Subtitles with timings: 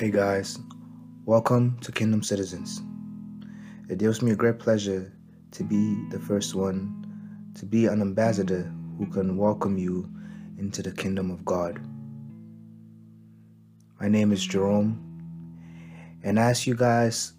[0.00, 0.60] Hey guys,
[1.24, 2.82] welcome to Kingdom Citizens.
[3.88, 5.12] It gives me a great pleasure
[5.50, 7.04] to be the first one
[7.56, 10.08] to be an ambassador who can welcome you
[10.56, 11.80] into the kingdom of God.
[14.00, 15.02] My name is Jerome,
[16.22, 17.32] and as you guys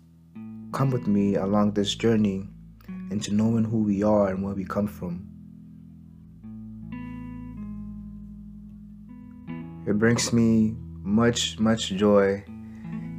[0.73, 2.45] come with me along this journey
[3.09, 5.25] into knowing who we are and where we come from,
[9.87, 12.43] it brings me much, much joy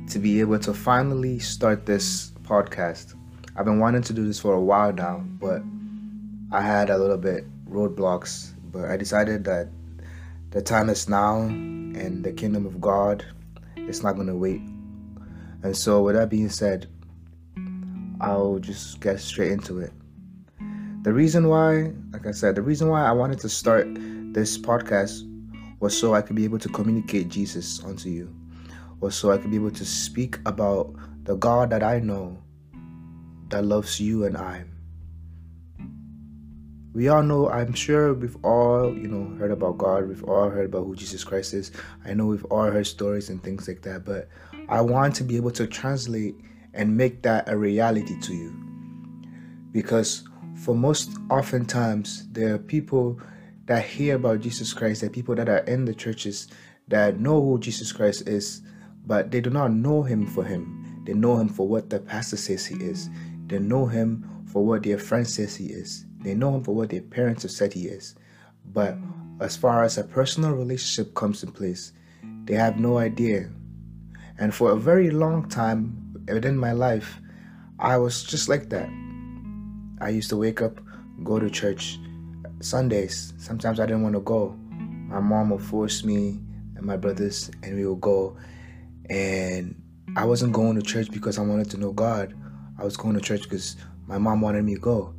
[0.08, 3.14] to be able to finally start this podcast.
[3.56, 5.62] I've been wanting to do this for a while now, but
[6.52, 8.52] I had a little bit roadblocks.
[8.72, 9.68] But I decided that
[10.50, 13.24] the time is now, and the kingdom of God
[13.76, 14.60] is not going to wait.
[15.62, 16.88] And so, with that being said,
[18.20, 19.92] I'll just get straight into it.
[21.02, 23.88] The reason why, like I said, the reason why I wanted to start
[24.32, 25.22] this podcast
[25.80, 28.34] was so I could be able to communicate Jesus unto you
[29.00, 32.38] was so I could be able to speak about the God that I know
[33.48, 34.64] that loves you and I.
[36.92, 40.08] We all know, I'm sure we've all, you know, heard about God.
[40.08, 41.70] We've all heard about who Jesus Christ is.
[42.04, 44.28] I know we've all heard stories and things like that, but
[44.68, 46.34] I want to be able to translate
[46.74, 48.52] and make that a reality to you.
[49.72, 50.24] Because
[50.56, 53.20] for most oftentimes, there are people
[53.70, 56.48] that hear about Jesus Christ, the people that are in the churches
[56.88, 58.62] that know who Jesus Christ is,
[59.06, 61.04] but they do not know him for him.
[61.06, 63.08] They know him for what the pastor says he is.
[63.46, 66.04] They know him for what their friend says he is.
[66.18, 68.16] They know him for what their parents have said he is.
[68.72, 68.96] But
[69.38, 71.92] as far as a personal relationship comes in place,
[72.46, 73.50] they have no idea.
[74.36, 77.20] And for a very long time within my life,
[77.78, 78.88] I was just like that.
[80.00, 80.80] I used to wake up,
[81.22, 82.00] go to church
[82.60, 83.32] Sundays.
[83.38, 84.56] Sometimes I didn't want to go.
[85.08, 86.38] My mom would force me
[86.76, 88.36] and my brothers, and we would go.
[89.08, 89.80] And
[90.16, 92.34] I wasn't going to church because I wanted to know God.
[92.78, 93.76] I was going to church because
[94.06, 95.14] my mom wanted me to go.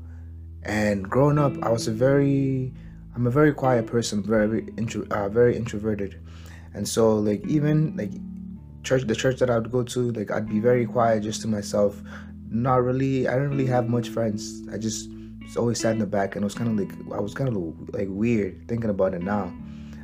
[0.64, 2.74] And growing up, I was a very,
[3.16, 6.22] I'm a very quiet person, very intro, uh, very introverted,
[6.74, 8.12] and so like even like
[8.84, 11.48] church, the church that I would go to, like I'd be very quiet just to
[11.48, 12.02] myself.
[12.50, 14.62] Not really, I didn't really have much friends.
[14.72, 15.10] I just
[15.58, 17.94] always sat in the back, and it was kind of like I was kind of
[17.94, 19.54] like weird thinking about it now.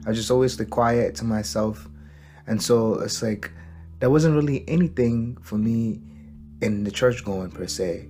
[0.06, 1.88] I was just always like quiet to myself,
[2.48, 3.52] and so it's like
[4.00, 6.02] there wasn't really anything for me
[6.62, 8.08] in the church going per se.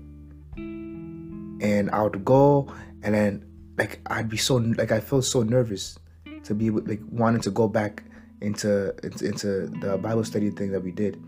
[0.56, 2.74] And I would go
[3.04, 3.46] and then
[3.78, 5.98] like I'd be so like I felt so nervous
[6.44, 8.04] to be like wanting to go back
[8.42, 9.48] into into, into
[9.82, 11.22] the Bible study thing that we did.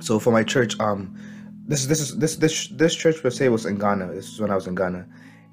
[0.00, 1.16] So for my church, um
[1.66, 4.12] this this is this this this church per se was in Ghana.
[4.12, 5.06] This is when I was in Ghana.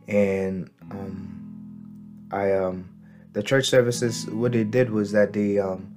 [0.08, 2.90] And um I um
[3.34, 5.96] the church services what they did was that they um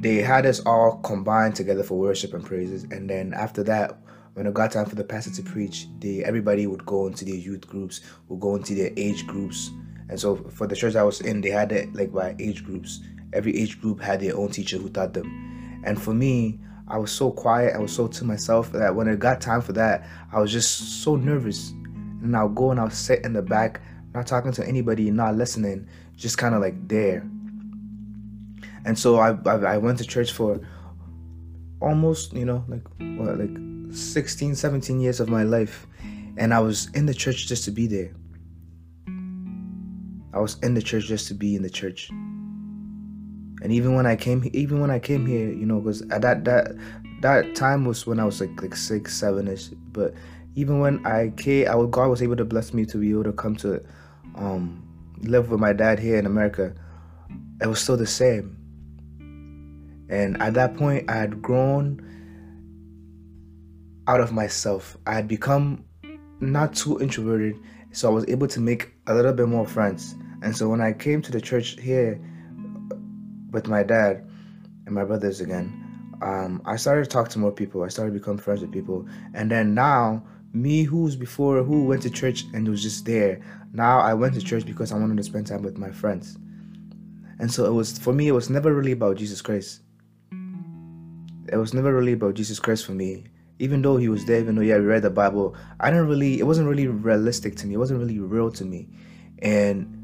[0.00, 3.98] they had us all combined together for worship and praises and then after that
[4.34, 7.34] when it got time for the pastor to preach they everybody would go into their
[7.34, 9.70] youth groups would go into their age groups
[10.08, 13.00] and so for the church i was in they had it like by age groups
[13.32, 17.12] every age group had their own teacher who taught them and for me i was
[17.12, 20.40] so quiet i was so to myself that when it got time for that i
[20.40, 21.70] was just so nervous.
[22.20, 23.80] And i'll go and i'll sit in the back
[24.14, 25.88] not talking to anybody not listening
[26.18, 27.24] just kind of like there.
[28.84, 30.60] And so I, I, I went to church for
[31.80, 32.82] almost you know like
[33.18, 35.86] what like 16 17 years of my life.
[36.36, 38.12] And i was in the church just to be there.
[40.32, 42.10] I was in the church just to be in the church
[43.62, 46.44] and even when i came even when i came here you know because at that
[46.44, 46.74] that
[47.20, 50.14] that time was when i was like like six seven-ish but
[50.54, 53.24] even when i came i was, god was able to bless me to be able
[53.24, 53.82] to come to
[54.36, 54.84] um
[55.22, 56.74] live with my dad here in america
[57.60, 58.58] it was still the same
[60.08, 62.04] and at that point, I had grown
[64.06, 64.96] out of myself.
[65.06, 65.84] I had become
[66.40, 67.56] not too introverted,
[67.92, 70.14] so I was able to make a little bit more friends.
[70.42, 72.20] And so when I came to the church here
[73.50, 74.28] with my dad
[74.86, 77.82] and my brothers again, um, I started to talk to more people.
[77.82, 79.06] I started to become friends with people.
[79.34, 80.22] And then now,
[80.52, 83.40] me who's before who went to church and was just there,
[83.72, 86.36] now I went to church because I wanted to spend time with my friends.
[87.38, 89.82] And so it was for me, it was never really about Jesus Christ
[91.52, 93.24] it was never really about Jesus Christ for me.
[93.58, 96.38] Even though he was there, even though yeah, we read the Bible, I didn't really.
[96.38, 97.74] It wasn't really realistic to me.
[97.74, 98.88] It wasn't really real to me,
[99.40, 99.97] and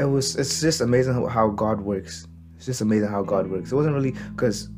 [0.00, 0.36] it was.
[0.36, 2.26] It's just amazing how God works.
[2.56, 3.72] It's just amazing how God works.
[3.72, 4.68] It wasn't really because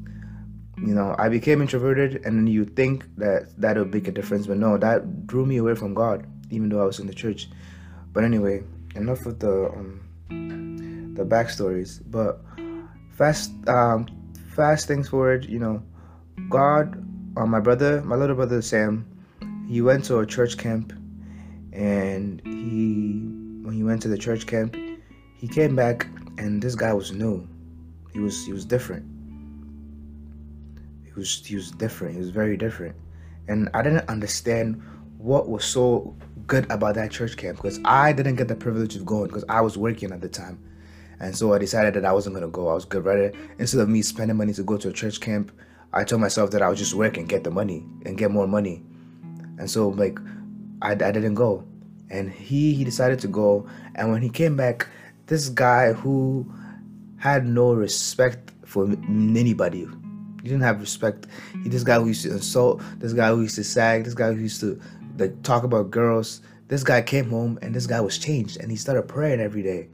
[0.79, 4.47] you know I became introverted, and then you think that that would make a difference,
[4.47, 7.49] but no, that drew me away from God, even though I was in the church.
[8.13, 8.63] But anyway,
[8.95, 12.01] enough of the um, the backstories.
[12.05, 12.41] But
[13.23, 14.07] fast um
[14.57, 15.83] fast things forward you know
[16.49, 16.97] god
[17.37, 19.07] uh, my brother my little brother sam
[19.69, 20.93] he went to a church camp
[21.73, 23.21] and he
[23.63, 24.75] when he went to the church camp
[25.43, 26.07] he came back
[26.39, 27.47] and this guy was new.
[28.13, 29.05] He was he was different.
[31.05, 32.15] He was he was different.
[32.15, 32.95] He was very different.
[33.49, 34.81] And i didn't understand
[35.19, 36.17] what was so
[36.47, 39.61] good about that church camp because i didn't get the privilege of going because i
[39.61, 40.63] was working at the time.
[41.19, 42.69] And so i decided that i wasn't going to go.
[42.69, 45.51] I was good rather instead of me spending money to go to a church camp
[45.93, 48.47] i told myself that i would just work and get the money and get more
[48.47, 48.85] money.
[49.59, 50.21] And so like
[50.83, 51.65] I, I didn't go.
[52.11, 53.67] And he he decided to go.
[53.97, 54.87] And when he came back
[55.33, 56.47] this guy who
[57.17, 59.87] had no respect for anybody.
[60.43, 61.27] He didn't have respect.
[61.63, 64.31] He this guy who used to insult this guy who used to sag this guy
[64.31, 64.79] who used to
[65.17, 66.43] like talk about girls.
[66.69, 69.89] This guy came home and this guy was changed and he started praying every day.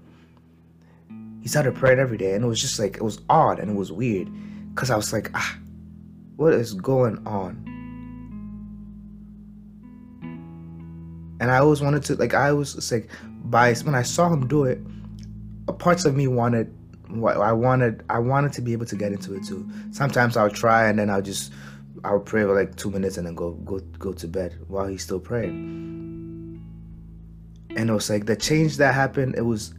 [1.41, 3.77] He started praying every day and it was just like it was odd and it
[3.77, 4.29] was weird.
[4.75, 5.57] Because i was like ah
[6.35, 7.63] what is going on?
[11.41, 13.09] And I always wanted to like I was like
[13.45, 14.81] by when I saw him do it,
[15.79, 16.73] parts of me wanted
[17.11, 19.69] I wanted I wanted to be able to get into it too.
[19.93, 21.53] Sometimes I'll try and then I'll just
[22.05, 25.03] I'll pray for like two minutes and then go go go to bed while he's
[25.05, 26.63] still praying.
[27.77, 29.37] And it was like the change that happened.
[29.37, 29.75] It was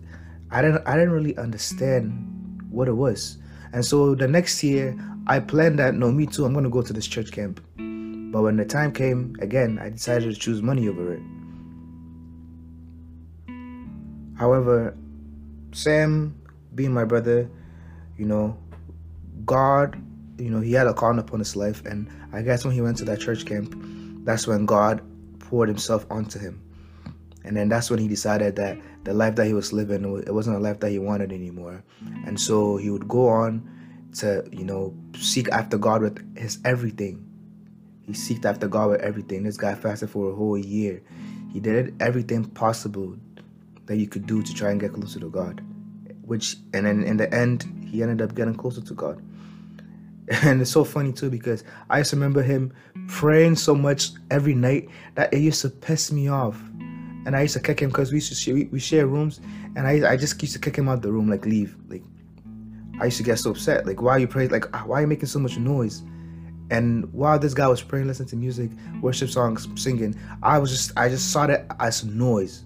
[0.49, 3.37] I didn't I didn't really understand what it was.
[3.73, 4.97] And so the next year
[5.27, 7.61] I planned that no me too I'm gonna go to this church camp.
[7.77, 11.21] But when the time came again I decided to choose money over it.
[14.35, 14.95] However,
[15.71, 16.39] Sam,
[16.75, 17.49] being my brother,
[18.17, 18.57] you know,
[19.45, 20.01] God,
[20.37, 22.97] you know, he had a calling upon his life, and I guess when he went
[22.97, 23.75] to that church camp,
[24.25, 25.01] that's when God
[25.39, 26.61] poured himself onto him.
[27.43, 30.57] And then that's when he decided that the life that he was living, it wasn't
[30.57, 31.83] a life that he wanted anymore.
[32.25, 33.67] And so he would go on
[34.17, 37.25] to, you know, seek after God with his everything.
[38.05, 39.43] He seeked after God with everything.
[39.43, 41.01] This guy fasted for a whole year.
[41.53, 43.17] He did everything possible
[43.89, 45.61] that you could do to try and get closer to God.
[46.21, 49.21] Which, and then in the end, he ended up getting closer to God.
[50.43, 52.71] And it's so funny too because I used to remember him
[53.07, 56.61] praying so much every night that it used to piss me off.
[57.25, 59.41] And I used to kick him because we used to share, we, we share rooms,
[59.75, 62.03] and I I just used to kick him out the room like leave like.
[63.01, 65.01] I used to get so upset like why are you praying like ah, why are
[65.01, 66.03] you making so much noise,
[66.69, 68.69] and while this guy was praying, listening to music,
[69.01, 70.13] worship songs, singing,
[70.43, 72.65] I was just I just saw that as noise.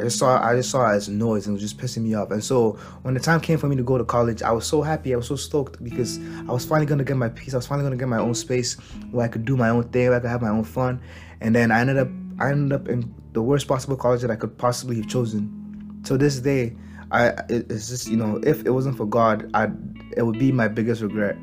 [0.00, 2.14] I just saw I just saw it as noise and it was just pissing me
[2.14, 2.30] off.
[2.30, 4.80] And so when the time came for me to go to college, I was so
[4.80, 5.12] happy.
[5.12, 6.18] I was so stoked because
[6.48, 7.52] I was finally gonna get my peace.
[7.52, 8.74] I was finally gonna get my own space
[9.10, 11.02] where I could do my own thing, where I could have my own fun.
[11.42, 12.08] And then I ended up
[12.38, 16.00] I ended up in the worst possible college that I could possibly have chosen.
[16.04, 16.74] To this day,
[17.12, 19.68] I it's just you know if it wasn't for God, I
[20.16, 21.36] it would be my biggest regret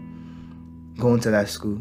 [0.98, 1.80] going to that school.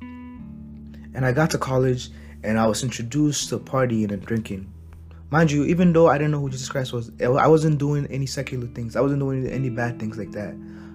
[0.00, 2.10] And I got to college
[2.42, 4.72] and I was introduced to partying and drinking
[5.30, 8.26] mind you, even though I didn't know who Jesus Christ was, I wasn't doing any
[8.26, 8.96] secular things.
[8.96, 10.54] I wasn't doing any bad things like that.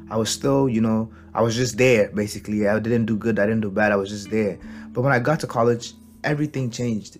[0.09, 2.67] I was still, you know, I was just there basically.
[2.67, 4.59] I didn't do good, I didn't do bad, I was just there.
[4.89, 5.93] But when I got to college,
[6.23, 7.17] everything changed.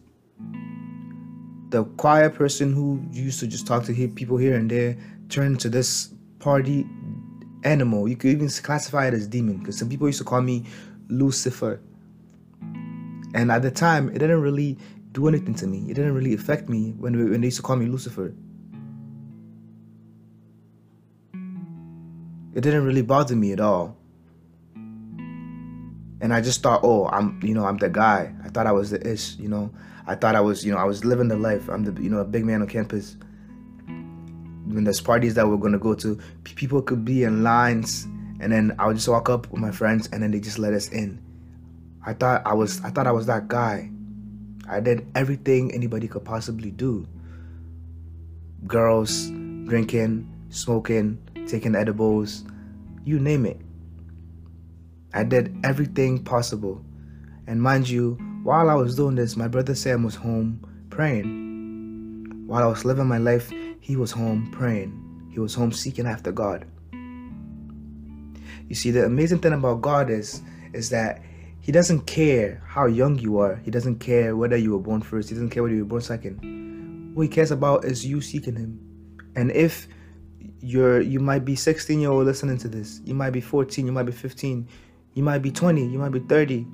[1.69, 4.97] The quiet person who used to just talk to people here and there
[5.29, 6.85] turned to this party
[7.63, 8.09] animal.
[8.09, 10.65] You could even classify it as demon because some people used to call me
[11.07, 11.79] Lucifer.
[13.33, 14.77] And at the time, it didn't really
[15.11, 15.89] do anything to me.
[15.89, 18.33] It didn't really affect me when, when they used to call me Lucifer.
[22.53, 23.97] It didn't really bother me at all.
[24.75, 28.33] And I just thought, oh, I'm, you know, I'm the guy.
[28.43, 29.71] I thought I was the ish, you know.
[30.05, 31.67] I thought I was, you know, I was living the life.
[31.69, 33.15] I'm the, you know, a big man on campus.
[33.85, 38.05] When there's parties that we're gonna go to, people could be in lines,
[38.39, 40.73] and then I would just walk up with my friends, and then they just let
[40.73, 41.21] us in.
[42.05, 43.90] I thought I was, I thought I was that guy.
[44.71, 47.05] I did everything anybody could possibly do
[48.67, 49.27] girls,
[49.65, 52.45] drinking, smoking, taking edibles,
[53.03, 53.59] you name it.
[55.13, 56.85] I did everything possible.
[57.47, 58.13] And mind you,
[58.43, 62.45] while I was doing this, my brother Sam was home praying.
[62.47, 63.51] While I was living my life,
[63.81, 65.29] he was home praying.
[65.33, 66.65] He was home seeking after God.
[68.69, 71.21] You see, the amazing thing about God is, is that
[71.61, 73.55] he doesn't care how young you are.
[73.57, 75.29] He doesn't care whether you were born first.
[75.29, 77.15] He doesn't care whether you were born second.
[77.15, 78.79] What he cares about is you seeking him.
[79.35, 79.87] And if
[80.59, 83.91] you're you might be 16 year old listening to this, you might be 14, you
[83.91, 84.67] might be 15,
[85.13, 86.65] you might be 20, you might be 30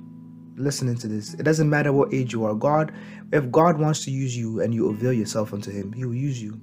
[0.56, 1.34] listening to this.
[1.34, 2.54] It doesn't matter what age you are.
[2.54, 2.92] God,
[3.32, 6.42] if God wants to use you and you avail yourself unto him, he will use
[6.42, 6.60] you.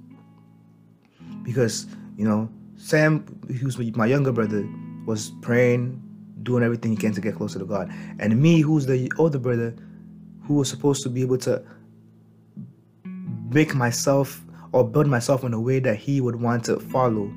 [1.42, 3.24] Because, you know, Sam,
[3.60, 4.68] who's my younger brother,
[5.06, 6.02] was praying,
[6.46, 7.92] doing everything he can to get closer to God.
[8.18, 9.74] And me, who's the older brother,
[10.44, 11.62] who was supposed to be able to
[13.50, 17.30] make myself or build myself in a way that he would want to follow,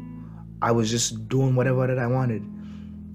[0.61, 2.41] I was just doing whatever that I wanted.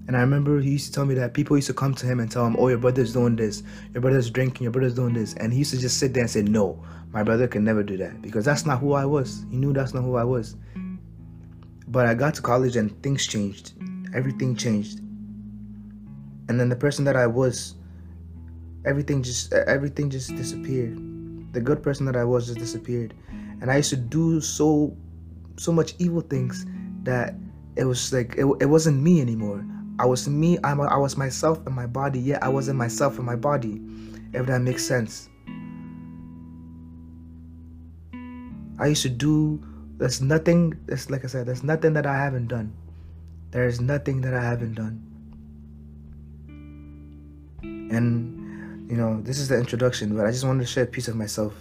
[0.07, 2.19] And I remember he used to tell me that people used to come to him
[2.19, 5.33] and tell him, Oh, your brother's doing this, your brother's drinking, your brother's doing this.
[5.35, 7.97] And he used to just sit there and say, No, my brother can never do
[7.97, 9.45] that because that's not who I was.
[9.49, 10.55] He knew that's not who I was.
[11.87, 13.73] But I got to college and things changed.
[14.13, 14.99] Everything changed.
[16.47, 17.75] And then the person that I was,
[18.85, 20.97] everything just everything just disappeared.
[21.53, 23.13] The good person that I was just disappeared.
[23.61, 24.95] And I used to do so
[25.57, 26.65] so much evil things
[27.03, 27.35] that
[27.75, 29.65] it was like it, it wasn't me anymore.
[29.97, 33.23] I was me, I'm, I was myself in my body, yet I wasn't myself in
[33.23, 33.81] my body.
[34.33, 35.29] If that makes sense.
[38.77, 39.63] I used to do
[39.97, 42.75] there's nothing that's like I said, there's nothing that I haven't done.
[43.51, 45.14] There is nothing that I haven't done.
[47.91, 51.07] And you know, this is the introduction, but I just wanted to share a piece
[51.07, 51.53] of myself.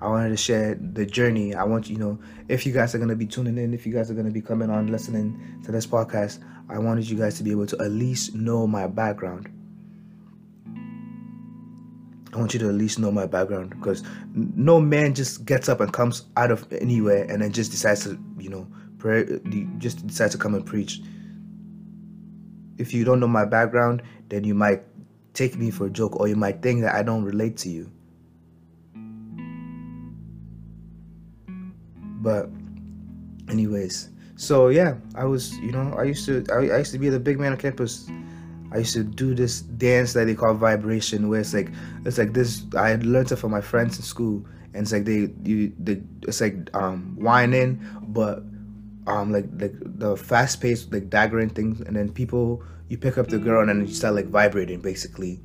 [0.00, 1.54] I wanted to share the journey.
[1.54, 2.18] I want you know,
[2.48, 4.70] if you guys are gonna be tuning in, if you guys are gonna be coming
[4.70, 8.34] on listening to this podcast, I wanted you guys to be able to at least
[8.34, 9.48] know my background.
[12.32, 14.02] I want you to at least know my background because
[14.34, 18.18] no man just gets up and comes out of anywhere and then just decides to,
[18.38, 18.68] you know,
[18.98, 19.40] pray,
[19.78, 21.00] just decides to come and preach.
[22.76, 24.82] If you don't know my background, then you might
[25.34, 27.90] take me for a joke or you might think that I don't relate to you.
[32.20, 32.50] But,
[33.48, 37.08] anyways, so yeah, I was, you know, I used to, I, I used to be
[37.08, 38.08] the big man on campus
[38.70, 41.70] I used to do this dance that they call vibration, where it's like
[42.04, 42.64] it's like this.
[42.76, 44.44] I had learned it from my friends in school,
[44.74, 48.42] and it's like they you they it's like um wining, but
[49.08, 53.28] um like like the fast paced like daggering things, and then people you pick up
[53.28, 55.40] the girl and then you start like vibrating basically,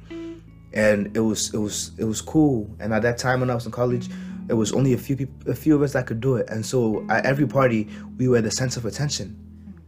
[0.74, 2.70] and it was it was it was cool.
[2.80, 4.10] And at that time when I was in college,
[4.50, 6.66] it was only a few people, a few of us that could do it, and
[6.66, 9.40] so at every party we were the sense of attention.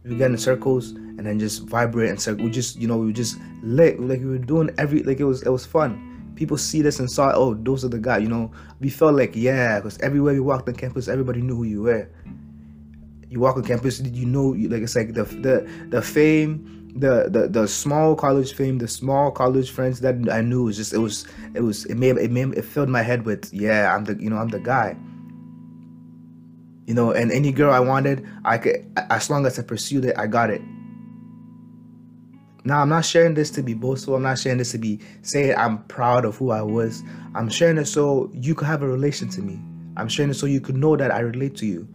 [0.04, 2.44] We get in circles and then just vibrate and circle.
[2.44, 3.98] We just, you know, we just lit.
[3.98, 6.32] Like we were doing every, like it was, it was fun.
[6.36, 8.22] People see this and saw, oh, those are the guys.
[8.22, 11.64] You know, we felt like, yeah, because everywhere we walked on campus, everybody knew who
[11.64, 12.08] you were.
[13.36, 17.28] You walk on campus, did you know, like it's like the the the fame, the
[17.28, 20.98] the the small college fame, the small college friends that I knew was just it
[21.00, 24.16] was it was it made it made it filled my head with yeah, I'm the
[24.18, 24.96] you know I'm the guy.
[26.86, 30.16] You know and any girl i wanted i could as long as i pursued it
[30.16, 30.62] i got it.
[32.64, 34.14] Now i'm not sharing this to be boastful.
[34.14, 37.02] I'm not sharing this to be saying i'm proud of who i was.
[37.34, 39.60] I'm sharing it so you could have a relation to me.
[39.98, 41.86] I'm sharing it so you could know that i relate to you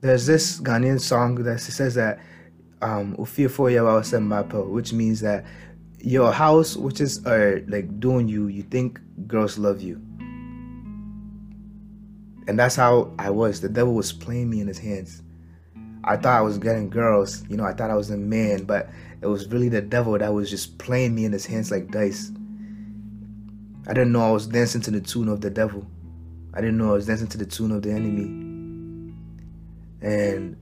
[0.00, 2.18] there's this ghanaian song that says that
[2.82, 5.44] um which means that
[5.98, 10.00] your house which is uh, like doing you you think girls love you
[12.50, 13.60] and that's how I was.
[13.60, 15.22] The devil was playing me in his hands.
[16.02, 18.90] I thought I was getting girls, you know, I thought I was a man, but
[19.22, 22.32] it was really the devil that was just playing me in his hands like dice.
[23.86, 25.86] I didn't know I was dancing to the tune of the devil.
[26.52, 28.49] I didn't know I was dancing to the tune of the enemy.
[30.02, 30.56] And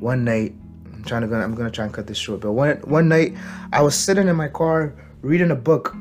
[0.00, 0.54] one night,
[0.92, 3.36] I'm trying to I'm gonna try and cut this short, but one one night
[3.72, 5.94] I was sitting in my car reading a book,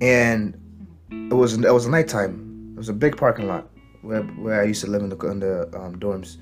[0.00, 0.56] and
[1.10, 3.70] it was it was nighttime It was a big parking lot
[4.02, 6.36] where, where I used to live in the, in the um, dorms.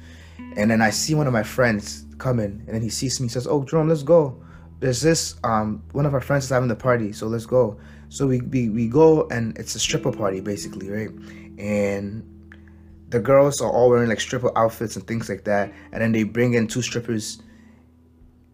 [0.56, 3.30] And then I see one of my friends coming, and then he sees me, he
[3.30, 4.42] says, "Oh, Jerome, let's go.
[4.80, 8.26] There's this um one of our friends is having the party, so let's go." So
[8.26, 11.10] we we, we go, and it's a stripper party basically, right?
[11.58, 12.22] And
[13.08, 16.24] the girls are all wearing like stripper outfits and things like that, and then they
[16.24, 17.42] bring in two strippers,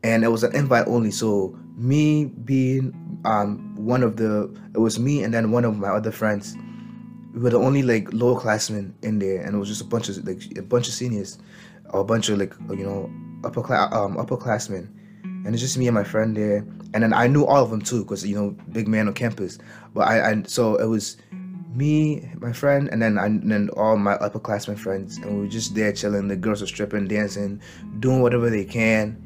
[0.03, 1.11] and it was an invite only.
[1.11, 5.89] So me being um one of the, it was me and then one of my
[5.89, 6.57] other friends
[7.35, 10.09] we were the only like lower classmen in there, and it was just a bunch
[10.09, 11.39] of like a bunch of seniors,
[11.91, 13.11] or a bunch of like you know
[13.45, 14.89] upper class um upperclassmen,
[15.25, 16.59] and it's just me and my friend there,
[16.95, 19.59] and then I knew all of them too, cause you know big man on campus.
[19.95, 21.17] But I, I so it was
[21.75, 25.49] me, my friend, and then I, and then all my upperclassmen friends, and we were
[25.49, 26.29] just there chilling.
[26.29, 27.61] The girls were stripping, dancing,
[28.01, 29.21] doing whatever they can.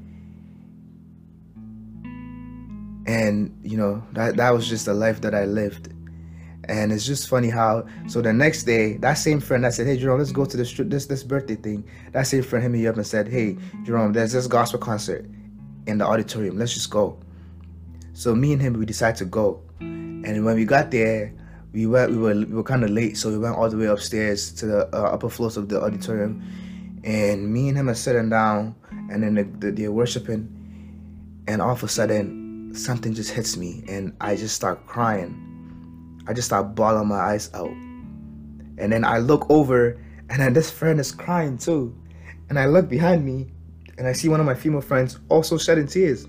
[3.06, 5.92] And you know that that was just the life that I lived
[6.68, 9.96] and it's just funny how so the next day that same friend that said, Hey
[9.96, 11.84] Jerome, let's go to this this this birthday thing.
[12.12, 15.24] That same friend hit me up and said, Hey Jerome, there's this gospel concert
[15.86, 16.58] in the auditorium.
[16.58, 17.18] Let's just go.
[18.12, 19.62] So me and him we decided to go.
[19.80, 21.32] And when we got there,
[21.72, 22.10] we went.
[22.10, 24.66] We were we were kind of late, so we went all the way upstairs to
[24.66, 26.42] the uh, upper floors of the auditorium,
[27.04, 28.74] and me and him are sitting down,
[29.10, 30.48] and then the, the, they're worshiping,
[31.46, 35.44] and all of a sudden something just hits me, and I just start crying.
[36.26, 40.70] I just start bawling my eyes out, and then I look over, and then this
[40.70, 41.94] friend is crying too,
[42.48, 43.52] and I look behind me,
[43.96, 46.24] and I see one of my female friends also shedding tears,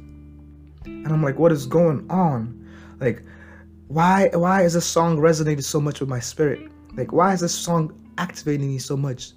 [0.85, 2.55] and I'm like, what is going on?
[2.99, 3.23] Like
[3.89, 6.71] why why is this song resonating so much with my spirit?
[6.95, 9.31] Like why is this song activating me so much?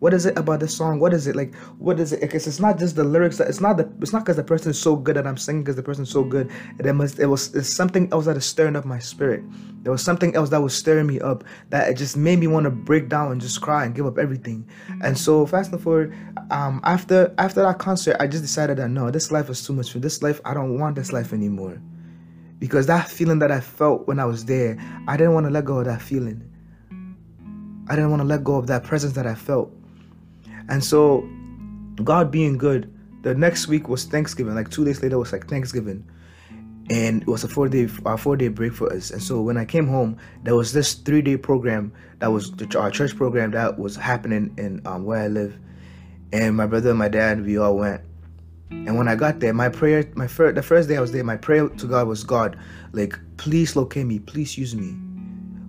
[0.00, 0.98] What is it about this song?
[0.98, 1.54] What is it like?
[1.78, 2.20] What is it?
[2.20, 3.38] Because it's not just the lyrics.
[3.38, 3.88] That, it's not the.
[4.00, 6.24] It's not because the person is so good that I'm singing because the person's so
[6.24, 6.50] good.
[6.80, 7.20] It must.
[7.20, 7.54] It was.
[7.54, 9.44] It's something else that is stirring up my spirit.
[9.84, 12.64] There was something else that was stirring me up that it just made me want
[12.64, 14.68] to break down and just cry and give up everything.
[15.04, 16.12] And so fast and forward,
[16.50, 19.92] um, after after that concert, I just decided that no, this life is too much
[19.92, 20.40] for this life.
[20.44, 21.80] I don't want this life anymore
[22.62, 24.78] because that feeling that I felt when I was there,
[25.08, 26.48] I didn't want to let go of that feeling.
[27.88, 29.72] I didn't want to let go of that presence that I felt.
[30.68, 31.28] And so,
[32.04, 34.54] God being good, the next week was Thanksgiving.
[34.54, 36.08] Like two days later was like Thanksgiving,
[36.88, 39.10] and it was a four day uh, four day break for us.
[39.10, 42.78] And so when I came home, there was this three day program that was the,
[42.78, 45.58] our church program that was happening in um, where I live,
[46.32, 48.02] and my brother and my dad we all went
[48.86, 51.22] and when I got there, my prayer, my first, the first day I was there,
[51.22, 52.58] my prayer to God was, God,
[52.92, 54.96] like, please locate me, please use me,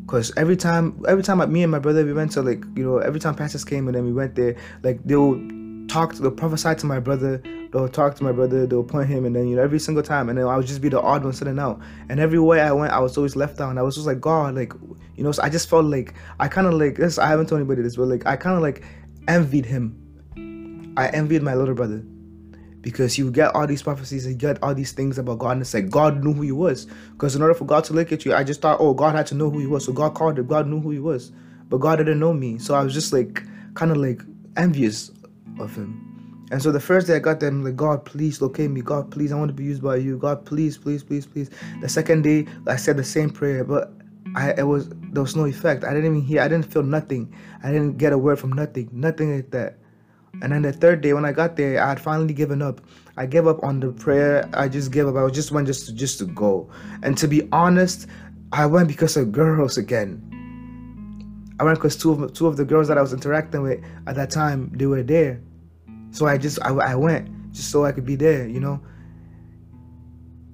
[0.06, 2.98] because every time, every time me and my brother, we went to like, you know,
[2.98, 5.40] every time pastors came and then we went there, like they'll
[5.88, 7.42] talk, to, they'll prophesy to my brother,
[7.72, 10.30] they'll talk to my brother, they'll point him, and then you know, every single time,
[10.30, 11.80] and then I would just be the odd one sitting out,
[12.10, 14.56] and everywhere I went, I was always left out, and I was just like, God,
[14.56, 14.74] like,
[15.16, 17.20] you know, so I just felt like I kind of like this.
[17.20, 18.84] I haven't told anybody this, but like I kind of like
[19.28, 20.00] envied him.
[20.98, 22.04] I envied my little brother
[22.84, 25.74] because you get all these prophecies and get all these things about God, and it's
[25.74, 26.86] like God knew who He was.
[27.14, 29.26] Because in order for God to look at you, I just thought, oh, God had
[29.28, 30.46] to know who He was, so God called him.
[30.46, 31.32] God knew who He was,
[31.70, 33.42] but God didn't know me, so I was just like
[33.74, 34.22] kind of like
[34.58, 35.10] envious
[35.60, 36.48] of Him.
[36.52, 38.82] And so the first day I got there, I'm like, God, please locate me.
[38.82, 40.18] God, please, I want to be used by you.
[40.18, 41.50] God, please, please, please, please.
[41.82, 43.92] The second day, I said the same prayer, but
[44.36, 45.84] I it was there was no effect.
[45.84, 46.42] I didn't even hear.
[46.42, 47.34] I didn't feel nothing.
[47.64, 48.90] I didn't get a word from nothing.
[48.92, 49.78] Nothing like that.
[50.42, 52.82] And then the third day, when I got there, I had finally given up.
[53.16, 54.50] I gave up on the prayer.
[54.54, 55.16] I just gave up.
[55.16, 56.70] I just went just to, just to go.
[57.04, 58.08] And to be honest,
[58.52, 60.22] I went because of girls again.
[61.60, 64.16] I went because two of two of the girls that I was interacting with at
[64.16, 65.40] that time they were there.
[66.12, 68.82] So I just I, I went just so I could be there, you know.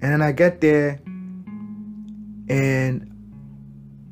[0.01, 0.99] And then I get there,
[2.49, 3.09] and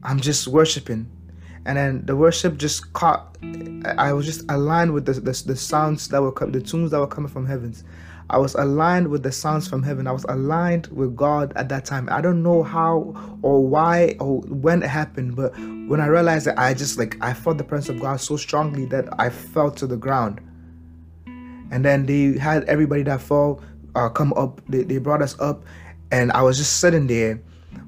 [0.03, 1.09] I'm just worshiping
[1.67, 3.37] and then the worship just caught
[3.97, 7.07] i was just aligned with the, the, the sounds that were the tunes that were
[7.07, 7.83] coming from heavens.
[8.29, 10.05] I was aligned with the sounds from heaven.
[10.05, 12.09] I was aligned with god at that time.
[12.11, 16.59] I don't know how or why or when it happened but when i realized that
[16.59, 19.87] i just like i felt the presence of god so strongly that i fell to
[19.87, 20.41] the ground.
[21.71, 23.61] And then they had everybody that fell
[23.93, 24.61] uh, come up.
[24.69, 25.63] They, they brought us up
[26.11, 27.41] and i was just sitting there.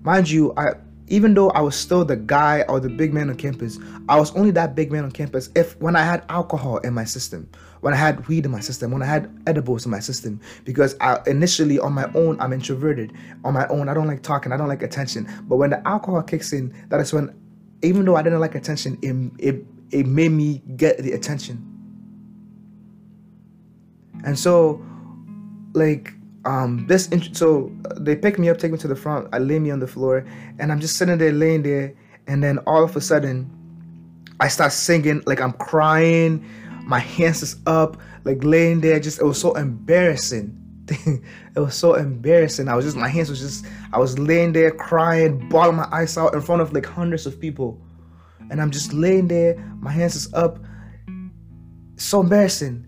[0.03, 0.73] Mind you i
[1.09, 4.35] even though I was still the guy or the big man on campus, I was
[4.35, 7.49] only that big man on campus if when I had alcohol in my system,
[7.81, 10.39] when I had weed in my system, when I had edibles in my system.
[10.65, 13.13] Because I, initially on my own, I'm introverted.
[13.43, 15.27] On my own, I don't like talking, I don't like attention.
[15.47, 17.33] But when the alcohol kicks in, that is when,
[17.81, 21.65] even though I didn't like attention, it it, it made me get the attention.
[24.25, 24.85] And so,
[25.73, 26.13] like
[26.49, 29.37] um this int- so uh, they pick me up take me to the front i
[29.37, 30.25] lay me on the floor
[30.59, 31.93] and i'm just sitting there laying there
[32.27, 33.35] and then all of a sudden
[34.39, 36.33] i start singing like i'm crying
[36.89, 40.55] my hands is up like laying there just it was so embarrassing.
[41.55, 42.67] It was so embarrassing.
[42.67, 46.17] I was just my hands was just i was laying there crying bawling my eyes
[46.17, 47.79] out in front of like hundreds of people.
[48.49, 50.59] And i'm just laying there my hands is up.
[51.97, 52.87] So embarrassing.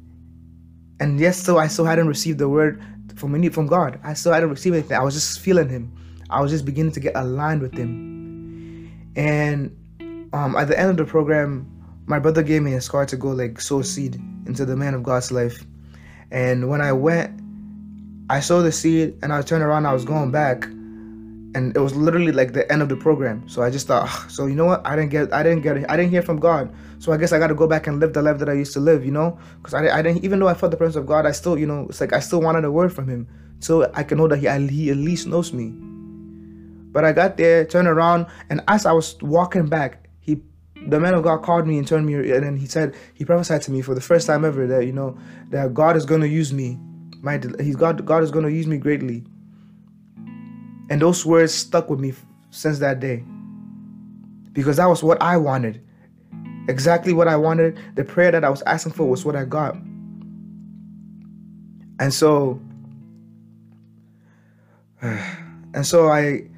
[0.99, 2.81] And yes so i still hadn't received the word
[3.15, 3.99] from any from God.
[4.03, 4.97] I still I didn't receive anything.
[4.97, 5.91] I was just feeling Him.
[6.29, 9.11] I was just beginning to get aligned with Him.
[9.15, 9.75] And
[10.33, 11.67] um, at the end of the program,
[12.05, 15.03] my brother gave me a scar to go like sow seed into the man of
[15.03, 15.65] God's life.
[16.31, 17.39] And when I went,
[18.29, 19.85] I sowed the seed, and I turned around.
[19.85, 20.65] I was going back,
[21.53, 23.47] and it was literally like the end of the program.
[23.47, 24.85] So I just thought, so you know what?
[24.85, 26.73] I didn't get, I didn't get, I didn't hear from God.
[26.99, 28.73] So I guess I got to go back and live the life that I used
[28.73, 29.37] to live, you know?
[29.57, 31.65] Because I, I didn't, even though I felt the presence of God, I still, you
[31.65, 33.27] know, it's like I still wanted a word from Him,
[33.59, 35.73] so I can know that He, He at least knows me.
[36.91, 40.41] But I got there, turned around, and as I was walking back, He,
[40.87, 43.63] the man of God called me and turned me, and then He said, He prophesied
[43.63, 45.17] to me for the first time ever that you know
[45.49, 46.77] that God is going to use me.
[47.21, 49.25] My, He's God, God is going to use me greatly
[50.91, 52.13] and those words stuck with me
[52.51, 53.23] since that day.
[54.53, 55.81] because that was what I wanted.
[56.67, 57.79] Exactly what I wanted.
[57.95, 59.75] The prayer that I was asking for was what I got.
[61.99, 62.61] And so
[65.01, 66.49] and so I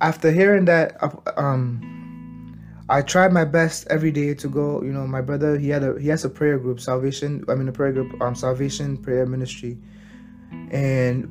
[0.00, 0.96] after hearing that
[1.36, 1.90] um
[2.88, 4.82] I tried my best every day to go.
[4.82, 7.44] You know, my brother he had a he has a prayer group, salvation.
[7.48, 9.78] I mean, a prayer group, um, salvation prayer ministry,
[10.70, 11.28] and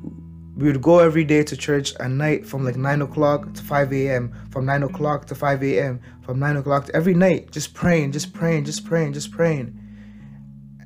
[0.56, 3.92] we would go every day to church at night from like nine o'clock to five
[3.92, 4.32] a.m.
[4.50, 6.00] From nine o'clock to five a.m.
[6.22, 9.78] From nine o'clock to every night, just praying, just praying, just praying, just praying.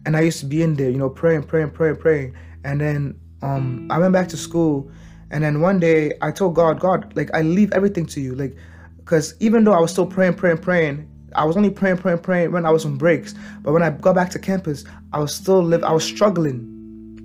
[0.07, 2.35] And I used to be in there, you know, praying, praying, praying, praying.
[2.65, 4.91] And then um, I went back to school,
[5.31, 8.57] and then one day I told God, God, like I leave everything to you, like
[8.97, 12.53] because even though I was still praying, praying, praying, I was only praying, praying, praying
[12.53, 13.35] when I was on breaks.
[13.63, 15.85] But when I got back to campus, I was still live.
[15.85, 16.78] I was struggling.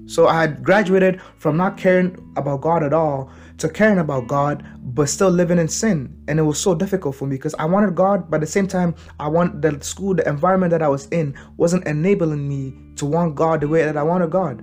[0.06, 4.66] So I had graduated from not caring about God at all to caring about God,
[4.84, 6.14] but still living in sin.
[6.28, 8.68] And it was so difficult for me because I wanted God, but at the same
[8.68, 13.06] time, I want the school, the environment that I was in wasn't enabling me to
[13.06, 14.60] want God the way that I wanted God.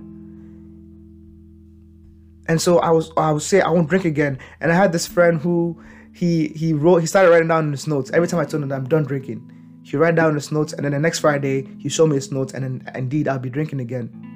[2.47, 4.37] And so I was I would say I won't drink again.
[4.59, 5.81] And I had this friend who
[6.13, 8.71] he he wrote he started writing down in his notes every time I told him
[8.71, 9.51] I'm done drinking.
[9.83, 12.53] He write down his notes, and then the next Friday he showed me his notes,
[12.53, 14.30] and then indeed I'll be drinking again.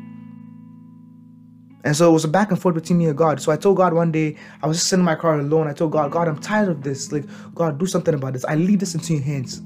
[1.86, 3.39] And so it was a back and forth between me and God.
[3.39, 5.67] So I told God one day, I was just sitting in my car alone.
[5.67, 7.12] I told God, God, I'm tired of this.
[7.12, 8.43] Like, God, do something about this.
[8.43, 9.60] I leave this into your hands.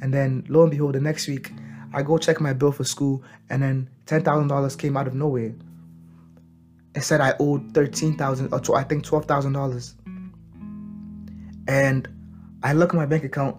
[0.00, 1.50] And then lo and behold, the next week,
[1.92, 5.14] I go check my bill for school, and then ten thousand dollars came out of
[5.14, 5.54] nowhere.
[6.94, 9.94] It said I owed thirteen thousand, or I think twelve thousand dollars
[11.68, 12.08] and
[12.62, 13.56] I look at my bank account.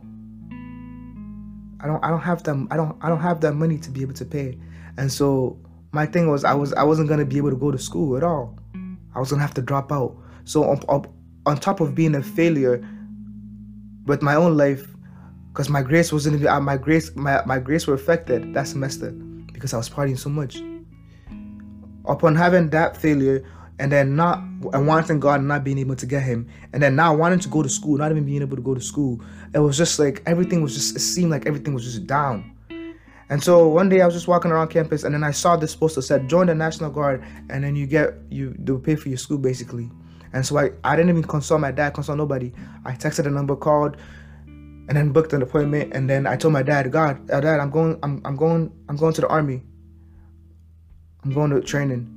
[1.80, 4.02] I don't I don't have them I don't I don't have that money to be
[4.02, 4.58] able to pay.
[4.98, 5.58] And so
[5.94, 8.24] my thing was I was I wasn't gonna be able to go to school at
[8.24, 8.58] all.
[9.16, 10.18] I was gonna have to drop out.
[10.44, 11.06] So on, on,
[11.46, 12.86] on top of being a failure
[14.06, 14.88] with my own life,
[15.50, 19.12] because my grades wasn't even uh, my grades my, my grades were affected that semester
[19.54, 20.62] because I was partying so much.
[22.06, 23.46] Upon having that failure,
[23.80, 24.40] and then not
[24.74, 27.50] and wanting God and not being able to get him, and then now wanting to
[27.50, 29.22] go to school, not even being able to go to school.
[29.54, 32.53] It was just like everything was just it seemed like everything was just down.
[33.30, 35.76] And so one day I was just walking around campus and then I saw this
[35.76, 39.18] poster said join the National Guard and then you get you they'll pay for your
[39.18, 39.90] school basically.
[40.34, 42.52] And so I, I didn't even consult my dad, consult nobody.
[42.86, 43.98] I texted a number, called,
[44.46, 45.94] and then booked an appointment.
[45.94, 48.96] And then I told my dad, God, uh, dad, I'm going, I'm, I'm going, I'm
[48.96, 49.62] going to the army.
[51.24, 52.10] I'm going to training.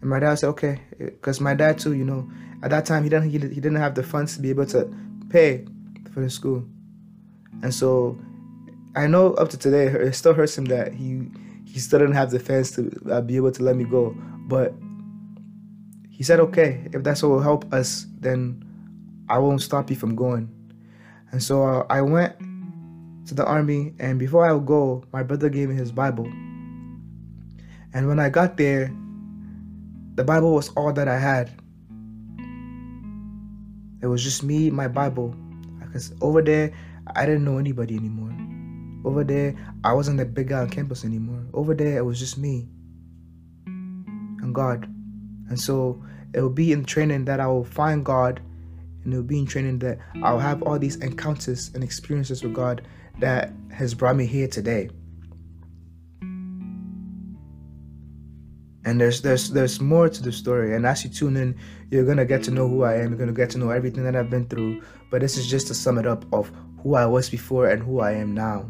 [0.00, 2.28] And my dad said, okay, because my dad too, you know,
[2.64, 4.92] at that time he didn't he, he didn't have the funds to be able to
[5.28, 5.66] pay
[6.12, 6.64] for the school,
[7.62, 8.18] and so
[8.96, 11.28] I know up to today it still hurts him that he
[11.64, 14.74] he still didn't have the fans to uh, be able to let me go, but
[16.08, 18.62] he said, okay, if that's what will help us, then
[19.28, 20.48] I won't stop you from going.
[21.32, 22.36] And so uh, I went
[23.26, 26.26] to the army, and before I would go, my brother gave me his Bible.
[27.92, 28.94] And when I got there,
[30.14, 31.50] the Bible was all that I had.
[34.00, 35.34] It was just me, my Bible.
[35.80, 36.72] Because over there,
[37.16, 38.33] I didn't know anybody anymore.
[39.04, 41.44] Over there, I wasn't the big guy on campus anymore.
[41.52, 42.66] Over there, it was just me
[43.66, 44.84] and God.
[45.48, 48.40] And so it will be in training that I will find God,
[49.04, 52.54] and it will be in training that I'll have all these encounters and experiences with
[52.54, 52.82] God
[53.18, 54.90] that has brought me here today.
[58.84, 61.56] and there's there's there's more to the story and as you tune in
[61.90, 64.14] you're gonna get to know who i am you're gonna get to know everything that
[64.14, 67.30] i've been through but this is just to sum it up of who i was
[67.30, 68.68] before and who i am now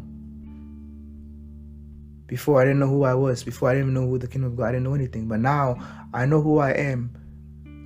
[2.27, 4.57] before i didn't know who i was before i didn't know who the kingdom of
[4.57, 5.77] god i didn't know anything but now
[6.13, 7.15] i know who i am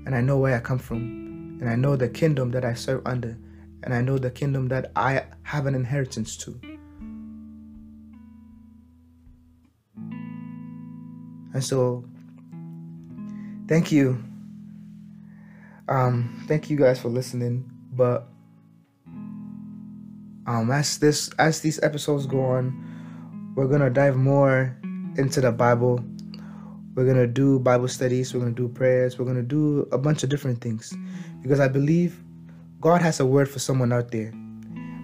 [0.06, 3.02] and i know where i come from and i know the kingdom that i serve
[3.06, 3.38] under
[3.84, 6.60] and i know the kingdom that i have an inheritance to
[11.54, 12.06] and so
[13.68, 14.24] thank you.
[15.88, 17.70] Um, thank you guys for listening.
[17.92, 18.28] But
[20.48, 22.89] um, as this as these episodes go on,
[23.56, 24.78] we're gonna dive more
[25.18, 26.04] into the Bible.
[26.96, 28.34] We're gonna do Bible studies.
[28.34, 29.18] We're gonna do prayers.
[29.18, 30.94] We're gonna do a bunch of different things
[31.42, 32.22] because I believe
[32.82, 34.32] God has a word for someone out there.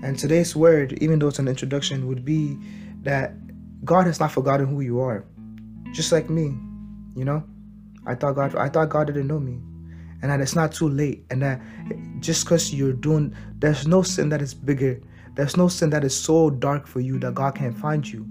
[0.04, 2.58] And today's word, even though it's an introduction, would be
[3.04, 3.34] that
[3.84, 5.26] God has not forgotten who you are,
[5.92, 6.56] just like me.
[7.16, 7.44] You know,
[8.06, 9.60] I thought God, I thought God didn't know me,
[10.22, 11.62] and that it's not too late, and that
[12.20, 15.02] just because you're doing, there's no sin that is bigger,
[15.36, 18.28] there's no sin that is so dark for you that God can't find you.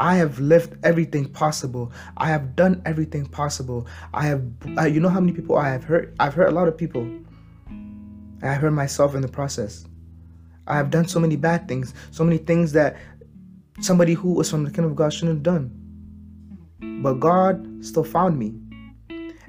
[0.00, 1.92] I have lived everything possible.
[2.16, 3.86] I have done everything possible.
[4.14, 4.42] I have,
[4.78, 6.14] uh, you know, how many people I have hurt?
[6.18, 7.06] I've hurt a lot of people.
[8.42, 9.84] I hurt myself in the process.
[10.66, 12.96] I have done so many bad things, so many things that
[13.80, 15.70] somebody who was from the kingdom of God shouldn't have done.
[17.02, 18.54] But God still found me.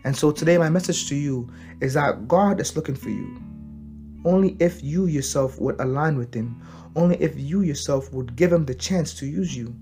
[0.04, 3.42] And so today, my message to you is that God is looking for you.
[4.26, 6.62] Only if you yourself would align with Him,
[6.98, 9.74] only if you yourself would give Him the chance to use you.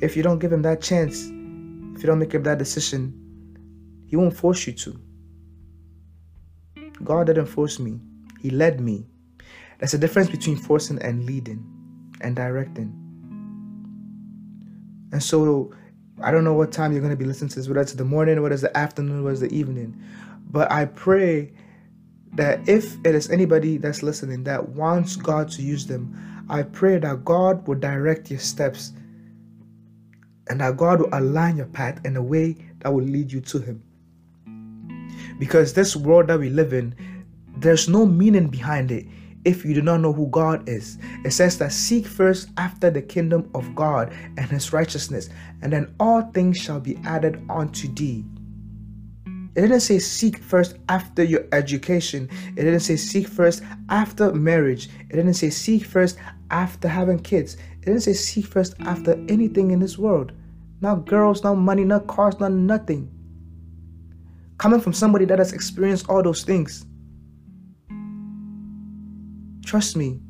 [0.00, 1.24] If you don't give Him that chance,
[1.96, 3.12] if you don't make up that decision,
[4.06, 5.00] He won't force you to.
[7.02, 8.00] God didn't force me,
[8.40, 9.06] He led me.
[9.78, 11.64] There's a difference between forcing and leading
[12.20, 12.94] and directing.
[15.12, 15.74] And so
[16.22, 18.04] I don't know what time you're going to be listening to this, whether it's the
[18.04, 20.02] morning, whether it's the afternoon, whether it's the evening.
[20.50, 21.52] But I pray
[22.32, 26.14] that if it is anybody that's listening that wants God to use them,
[26.48, 28.92] I pray that God will direct your steps
[30.48, 33.58] and that God will align your path in a way that will lead you to
[33.58, 33.82] Him.
[35.38, 36.94] Because this world that we live in,
[37.58, 39.06] there's no meaning behind it
[39.44, 40.98] if you do not know who God is.
[41.24, 45.28] It says that seek first after the kingdom of God and his righteousness,
[45.62, 48.24] and then all things shall be added unto thee.
[49.54, 52.28] It didn't say seek first after your education.
[52.56, 54.90] It didn't say seek first after marriage.
[55.08, 56.18] It didn't say seek first
[56.50, 57.56] after having kids.
[57.86, 60.32] It didn't say seek first after anything in this world.
[60.80, 63.08] Not girls, not money, not cars, not nothing.
[64.58, 66.84] Coming from somebody that has experienced all those things.
[69.64, 70.20] Trust me,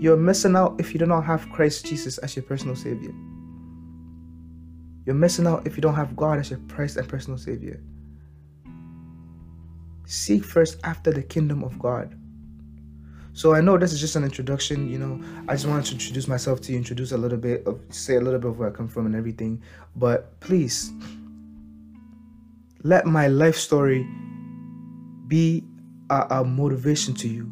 [0.00, 3.12] you're missing out if you do not have Christ Jesus as your personal Savior.
[5.04, 7.78] You're missing out if you don't have God as your Christ and personal Savior.
[10.06, 12.17] Seek first after the kingdom of God.
[13.38, 15.22] So I know this is just an introduction, you know.
[15.46, 18.20] I just wanted to introduce myself to you, introduce a little bit of say a
[18.20, 19.62] little bit of where I come from and everything.
[19.94, 20.90] But please
[22.82, 24.04] let my life story
[25.28, 25.62] be
[26.10, 27.48] a, a motivation to you.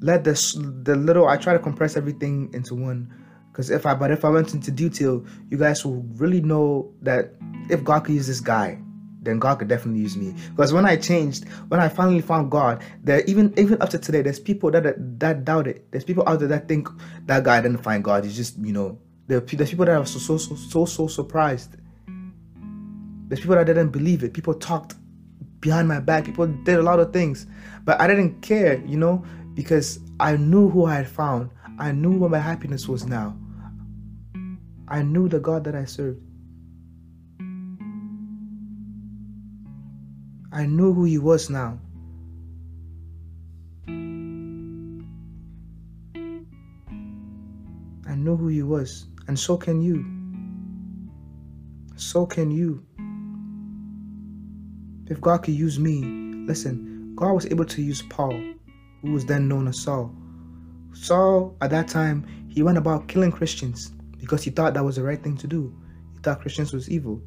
[0.00, 3.12] Let this the little I try to compress everything into one.
[3.50, 7.34] Because if I but if I went into detail, you guys will really know that
[7.68, 8.80] if God could use this guy,
[9.20, 10.34] then God could definitely use me.
[10.50, 14.22] Because when I changed, when I finally found God, there even even up to today,
[14.22, 15.90] there's people that that doubt it.
[15.90, 16.88] There's people out there that think
[17.26, 18.24] that guy didn't find God.
[18.24, 21.76] He's just you know there, there's people that are so so so so so surprised.
[23.28, 24.32] There's people that didn't believe it.
[24.32, 24.94] People talked
[25.60, 26.24] behind my back.
[26.24, 27.46] People did a lot of things,
[27.84, 31.50] but I didn't care, you know, because I knew who I had found.
[31.78, 33.36] I knew where my happiness was now.
[34.88, 36.22] I knew the God that I served.
[40.58, 41.78] I knew who he was now.
[48.08, 50.04] I knew who he was, and so can you.
[51.94, 52.84] So can you.
[55.06, 56.02] If God could use me,
[56.48, 58.34] listen, God was able to use Paul,
[59.02, 60.12] who was then known as Saul.
[60.92, 65.04] Saul, at that time, he went about killing Christians because he thought that was the
[65.04, 65.72] right thing to do.
[66.14, 67.22] He thought Christians was evil.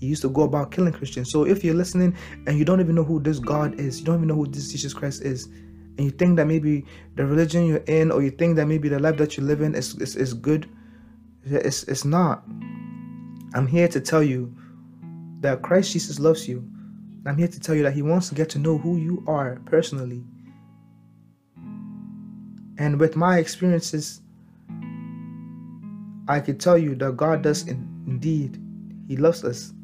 [0.00, 1.30] He used to go about killing Christians.
[1.30, 4.16] So if you're listening and you don't even know who this God is, you don't
[4.16, 6.86] even know who this Jesus Christ is, and you think that maybe
[7.16, 9.74] the religion you're in, or you think that maybe the life that you live in
[9.74, 10.68] is, is, is good,
[11.44, 12.42] it's, it's not.
[13.54, 14.54] I'm here to tell you
[15.40, 16.66] that Christ Jesus loves you.
[17.26, 19.60] I'm here to tell you that He wants to get to know who you are
[19.66, 20.24] personally.
[22.78, 24.22] And with my experiences,
[26.28, 28.58] I can tell you that God does in, indeed,
[29.06, 29.74] He loves us.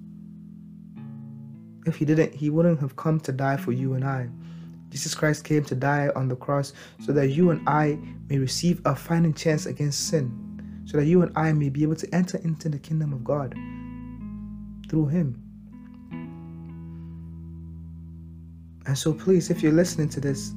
[1.86, 4.28] If he didn't, he wouldn't have come to die for you and I.
[4.90, 8.80] Jesus Christ came to die on the cross so that you and I may receive
[8.84, 12.38] a fighting chance against sin, so that you and I may be able to enter
[12.38, 13.54] into the kingdom of God
[14.88, 15.42] through him.
[18.86, 20.52] And so, please, if you're listening to this,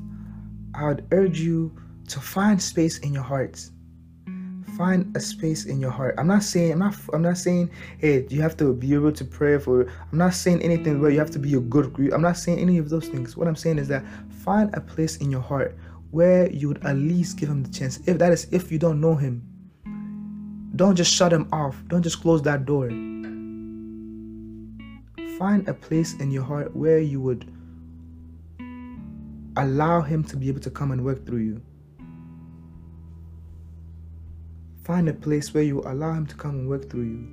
[0.73, 1.75] I would urge you
[2.09, 3.71] to find space in your hearts
[4.79, 6.15] find a space in your heart.
[6.17, 9.25] I'm not saying I'm not I'm not saying hey you have to be able to
[9.25, 9.81] pray for.
[9.81, 11.91] I'm not saying anything where you have to be a good.
[11.91, 12.13] Group.
[12.13, 13.35] I'm not saying any of those things.
[13.35, 14.05] What I'm saying is that
[14.45, 15.77] find a place in your heart
[16.11, 17.99] where you would at least give him the chance.
[18.07, 19.43] If that is if you don't know him,
[20.77, 21.75] don't just shut him off.
[21.87, 22.87] Don't just close that door.
[25.37, 27.51] Find a place in your heart where you would
[29.57, 31.61] allow him to be able to come and work through you.
[34.89, 37.27] Find a place where you allow Him to come and work through you.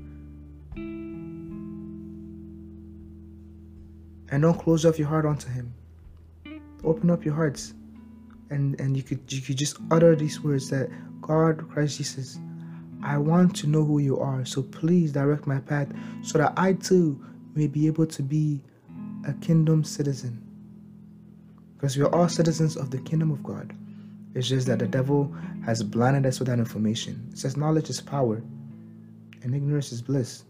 [4.30, 5.72] And don't close off your heart onto Him.
[6.84, 7.72] Open up your hearts.
[8.50, 10.90] And, and you could you could just utter these words that
[11.22, 12.38] God, Christ Jesus,
[13.02, 14.44] I want to know who you are.
[14.44, 15.88] So please direct my path
[16.22, 17.18] so that I too
[17.54, 18.60] may be able to be
[19.26, 20.42] a kingdom citizen.
[21.72, 23.74] Because we are all citizens of the kingdom of God.
[24.36, 27.26] It's just that the devil has blinded us with that information.
[27.32, 28.42] It says knowledge is power
[29.42, 30.44] and ignorance is bliss.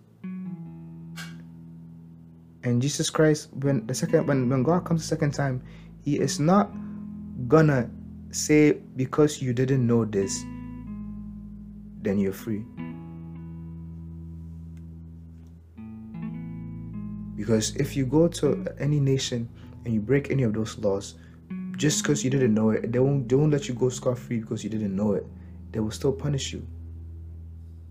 [2.65, 5.63] And Jesus Christ, when the second when, when God comes the second time,
[6.03, 6.73] he is not
[7.47, 7.89] gonna
[8.33, 10.37] say because you didn't know this,
[12.03, 12.65] then you're free.
[17.37, 19.49] Because if you go to any nation
[19.85, 21.15] and you break any of those laws,
[21.77, 24.41] just because you didn't know it, they won't they won't let you go scot free
[24.41, 25.27] because you didn't know it.
[25.73, 26.67] They will still punish you.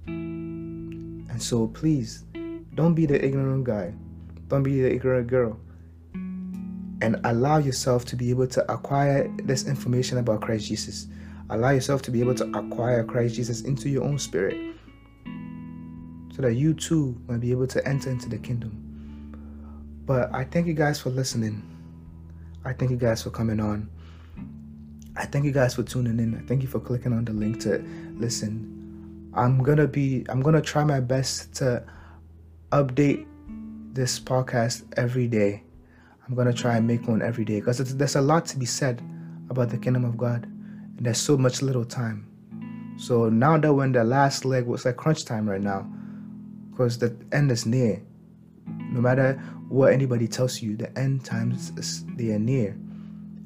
[0.08, 2.24] And so please,
[2.74, 3.94] don't be the ignorant guy.
[4.48, 5.60] Don't be the ignorant girl.
[6.14, 11.08] And allow yourself to be able to acquire this information about Christ Jesus.
[11.50, 14.76] Allow yourself to be able to acquire Christ Jesus into your own spirit.
[16.34, 18.82] So that you too might be able to enter into the kingdom.
[20.06, 21.75] But I thank you guys for listening.
[22.66, 23.90] I thank you guys for coming on.
[25.16, 26.36] I thank you guys for tuning in.
[26.36, 27.78] I thank you for clicking on the link to
[28.18, 29.32] listen.
[29.36, 31.84] I'm gonna be I'm gonna try my best to
[32.72, 33.26] update
[33.94, 35.64] this podcast every day.
[36.28, 39.02] I'm gonna try and make one every day because there's a lot to be said
[39.50, 42.28] about the kingdom of God, and there's so much little time.
[42.98, 45.88] So now that we're in the last leg, it's like crunch time right now,
[46.72, 48.02] because the end is near.
[48.96, 49.34] No matter
[49.68, 51.74] what anybody tells you, the end times
[52.16, 52.78] they are near,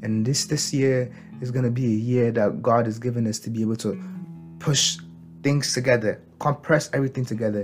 [0.04, 3.50] and this this year is gonna be a year that God has given us to
[3.50, 4.00] be able to
[4.60, 5.00] push
[5.42, 7.62] things together, compress everything together,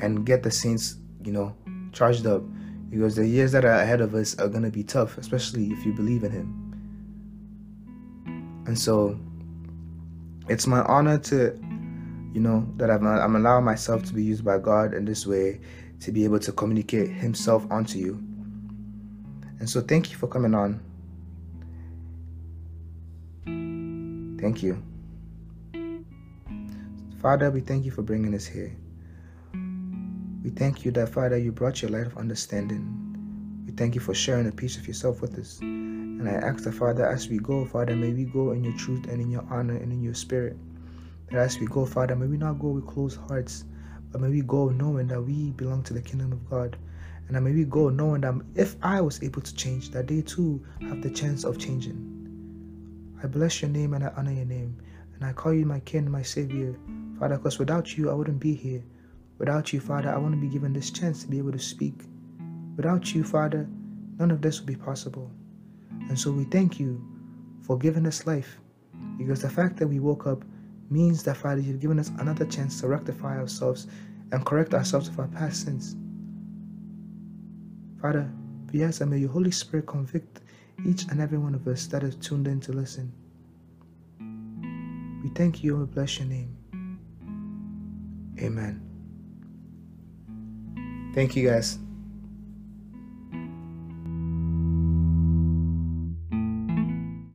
[0.00, 1.54] and get the saints, you know,
[1.92, 2.42] charged up.
[2.88, 5.84] Because the years that are ahead of us are going to be tough, especially if
[5.84, 6.48] you believe in Him.
[8.66, 9.20] And so
[10.48, 11.54] it's my honor to,
[12.32, 15.60] you know, that I'm, I'm allowing myself to be used by God in this way
[16.00, 18.14] to be able to communicate Himself onto you.
[19.58, 20.80] And so thank you for coming on.
[24.40, 24.82] Thank you.
[27.20, 28.72] Father, we thank you for bringing us here.
[30.44, 33.64] We thank you that, Father, you brought your light of understanding.
[33.66, 35.58] We thank you for sharing a piece of yourself with us.
[35.60, 39.08] And I ask the Father, as we go, Father, may we go in your truth
[39.08, 40.56] and in your honor and in your spirit.
[41.30, 43.64] That as we go, Father, may we not go with closed hearts,
[44.10, 46.76] but may we go knowing that we belong to the kingdom of God.
[47.26, 50.22] And that may we go knowing that if I was able to change, that they
[50.22, 52.14] too have the chance of changing.
[53.22, 54.76] I bless your name and I honor your name.
[55.14, 56.74] And I call you my king, my savior,
[57.18, 58.82] Father, because without you, I wouldn't be here.
[59.38, 62.04] Without you, Father, I wouldn't be given this chance to be able to speak.
[62.76, 63.68] Without you, Father,
[64.18, 65.30] none of this would be possible.
[66.08, 67.04] And so we thank you
[67.62, 68.60] for giving us life
[69.16, 70.44] because the fact that we woke up
[70.90, 73.86] means that, Father, you've given us another chance to rectify ourselves
[74.32, 75.96] and correct ourselves of our past sins.
[78.00, 78.30] Father,
[78.72, 80.40] we ask that may your Holy Spirit convict
[80.86, 83.12] each and every one of us that is tuned in to listen.
[85.22, 86.56] We thank you and we bless your name.
[88.40, 88.82] Amen.
[91.14, 91.78] Thank you guys.